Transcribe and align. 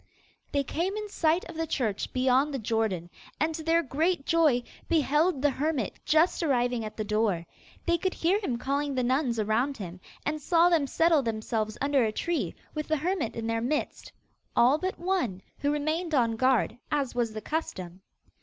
They 0.51 0.63
came 0.63 0.95
in 0.97 1.09
sight 1.09 1.45
of 1.47 1.55
the 1.55 1.67
church 1.67 2.11
beyond 2.11 2.51
the 2.51 2.57
Jordan, 2.57 3.07
and, 3.39 3.53
to 3.53 3.61
their 3.63 3.83
great 3.83 4.25
joy, 4.25 4.63
beheld 4.89 5.43
the 5.43 5.51
hermit 5.51 5.99
just 6.05 6.41
arriving 6.41 6.83
at 6.83 6.97
the 6.97 7.03
door. 7.03 7.45
They 7.85 7.99
could 7.99 8.15
hear 8.15 8.39
him 8.39 8.57
calling 8.57 8.95
the 8.95 9.03
nuns 9.03 9.37
around 9.37 9.77
him, 9.77 9.99
and 10.25 10.41
saw 10.41 10.69
them 10.69 10.87
settle 10.87 11.21
themselves 11.21 11.77
under 11.81 12.03
a 12.03 12.11
tree, 12.11 12.55
with 12.73 12.87
the 12.87 12.97
hermit 12.97 13.35
in 13.35 13.45
their 13.45 13.61
midst 13.61 14.11
all 14.55 14.79
but 14.79 14.97
one, 14.97 15.39
who 15.59 15.69
remained 15.71 16.15
on 16.15 16.35
guard, 16.35 16.79
as 16.91 17.13
was 17.13 17.33
the 17.33 17.39
custom. 17.41 18.01